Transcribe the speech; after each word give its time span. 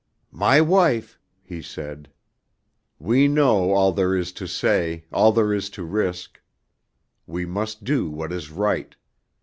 "My 0.33 0.61
wife," 0.61 1.19
he 1.43 1.61
said, 1.61 2.09
"we 2.97 3.27
know 3.27 3.69
all 3.71 3.91
there 3.91 4.15
is 4.15 4.31
to 4.31 4.47
say, 4.47 5.05
all 5.13 5.31
there 5.31 5.53
is 5.53 5.69
to 5.77 5.83
risk. 5.83 6.41
We 7.27 7.45
must 7.45 7.83
do 7.83 8.09
what 8.09 8.33
is 8.33 8.49
right. 8.49 8.95